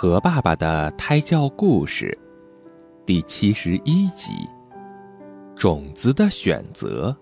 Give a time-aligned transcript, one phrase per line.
[0.00, 2.16] 和爸爸的胎教故事，
[3.04, 4.48] 第七十一集：
[5.56, 7.16] 种子的选择。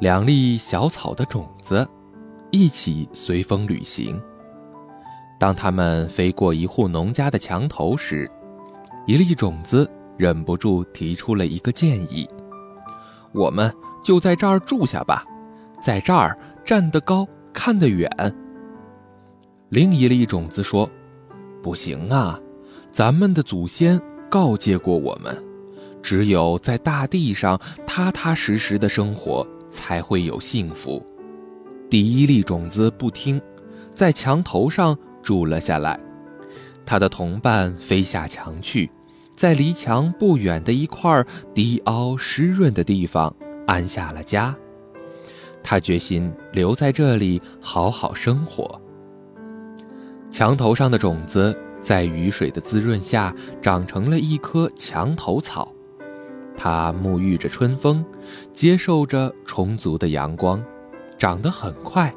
[0.00, 1.86] 两粒小草的种子
[2.50, 4.18] 一起随风旅行。
[5.38, 8.26] 当它们飞过一户农家的墙头时，
[9.04, 9.86] 一粒种子
[10.16, 12.26] 忍不住提出了一个建议
[13.32, 13.70] ：“我们
[14.02, 15.26] 就在这儿住下吧，
[15.78, 16.34] 在这儿
[16.64, 18.10] 站得高，看得远。”
[19.74, 20.88] 另一粒种子说
[21.60, 22.38] ：“不行啊，
[22.92, 25.36] 咱们的祖先告诫过我们，
[26.00, 31.04] 只有在大地上踏踏实实的生活，才会有幸福。”
[31.90, 33.42] 第一粒种子不听，
[33.92, 35.98] 在墙头上住了下来。
[36.86, 38.88] 他的同伴飞下墙去，
[39.34, 43.34] 在离墙不远的一块低凹湿润的地方
[43.66, 44.54] 安下了家。
[45.64, 48.80] 他决心留在这里好好生活。
[50.34, 53.32] 墙头上的种子在雨水的滋润下
[53.62, 55.72] 长成了一棵墙头草，
[56.56, 58.04] 它沐浴着春风，
[58.52, 60.60] 接受着充足的阳光，
[61.16, 62.12] 长得很快。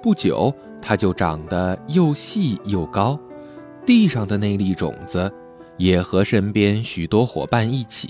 [0.00, 3.18] 不久，它就长得又细又高。
[3.84, 5.28] 地上的那粒种子，
[5.78, 8.08] 也和身边许多伙伴一起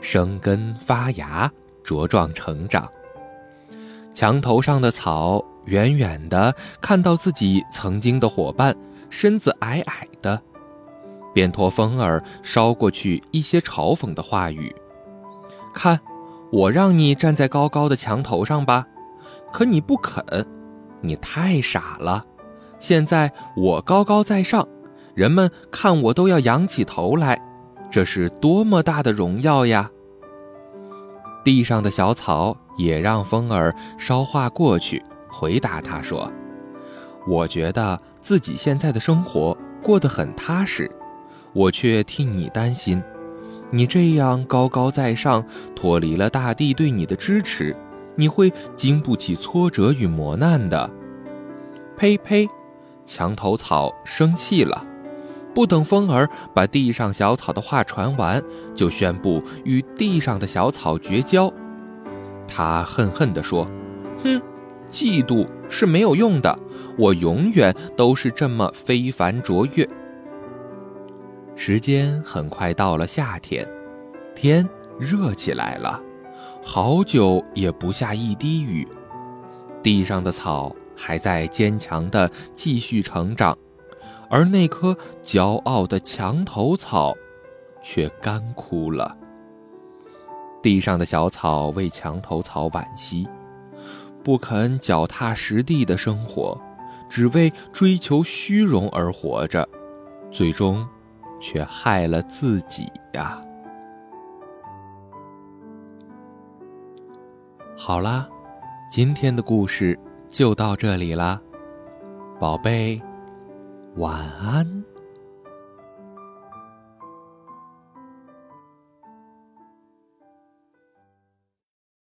[0.00, 1.52] 生根发芽，
[1.84, 2.88] 茁壮成长。
[4.14, 5.44] 墙头上的草。
[5.70, 8.76] 远远的看到自己曾经的伙伴
[9.08, 10.42] 身子矮矮的，
[11.32, 14.74] 便托风儿捎过去一些嘲讽的话语。
[15.72, 16.00] 看，
[16.50, 18.84] 我让你站在高高的墙头上吧，
[19.52, 20.24] 可你不肯，
[21.00, 22.24] 你太傻了。
[22.80, 24.66] 现在我高高在上，
[25.14, 27.40] 人们看我都要仰起头来，
[27.90, 29.88] 这是多么大的荣耀呀！
[31.44, 35.00] 地上的小草也让风儿捎话过去。
[35.30, 36.30] 回答他说
[37.26, 40.90] ：“我觉得自己现在的生活过得很踏实，
[41.52, 43.02] 我却替你担心。
[43.70, 45.44] 你这样高高在上，
[45.76, 47.76] 脱离了大地对你的支持，
[48.16, 50.90] 你会经不起挫折与磨难的。”
[51.96, 52.48] 呸呸！
[53.04, 54.84] 墙头草生气了，
[55.54, 58.42] 不等风儿把地上小草的话传完，
[58.74, 61.52] 就宣布与地上的小草绝交。
[62.48, 63.68] 他恨恨地说
[64.22, 64.40] ：“哼！”
[64.90, 66.58] 嫉妒是没有用的，
[66.98, 69.88] 我永远都是这么非凡卓越。
[71.54, 73.68] 时间很快到了夏天，
[74.34, 74.68] 天
[74.98, 76.02] 热起来了，
[76.62, 78.86] 好久也不下一滴雨，
[79.82, 83.56] 地上的草还在坚强地继续成长，
[84.28, 87.14] 而那棵骄傲的墙头草
[87.82, 89.16] 却干枯了。
[90.62, 93.26] 地上的小草为墙头草惋惜。
[94.22, 96.60] 不肯脚踏实地的生活，
[97.08, 99.68] 只为追求虚荣而活着，
[100.30, 100.86] 最终
[101.40, 103.40] 却害了自己呀！
[107.76, 108.28] 好啦，
[108.90, 109.98] 今天的故事
[110.28, 111.40] 就到这里啦，
[112.38, 113.00] 宝贝，
[113.96, 114.79] 晚安。